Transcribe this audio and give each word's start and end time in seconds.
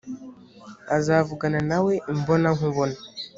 azavugana 0.97 1.59
na 1.69 1.79
we 1.85 1.93
imbonankubone 2.11 2.97